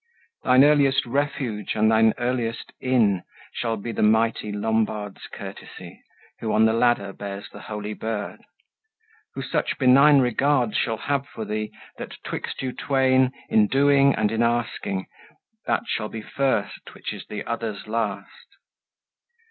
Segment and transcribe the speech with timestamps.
[0.43, 3.21] Thine earliest refuge and thine earliest inn
[3.53, 6.01] Shall be the mighty Lombard's courtesy,
[6.39, 8.39] Who on the Ladder bears the holy bird,
[9.35, 14.31] Who such benign regard shall have for thee That 'twixt you twain, in doing and
[14.31, 15.05] in asking,
[15.67, 18.55] That shall be first which is with others last.